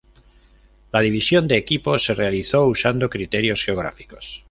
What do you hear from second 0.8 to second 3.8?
La división de equipos se realizó usando criterios